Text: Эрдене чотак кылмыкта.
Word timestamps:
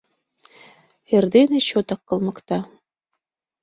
Эрдене 1.15 1.59
чотак 1.69 2.01
кылмыкта. 2.07 2.59